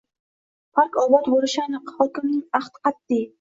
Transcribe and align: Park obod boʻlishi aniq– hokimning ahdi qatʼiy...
Park 0.79 0.95
obod 1.01 1.29
boʻlishi 1.33 1.61
aniq– 1.65 1.93
hokimning 1.99 2.41
ahdi 2.63 2.83
qatʼiy... 2.89 3.23